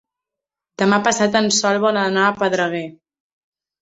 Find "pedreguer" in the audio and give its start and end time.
2.43-2.85